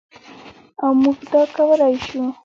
او 0.81 0.89
موږ 1.01 1.17
دا 1.31 1.41
کولی 1.55 1.93
شو. 2.05 2.21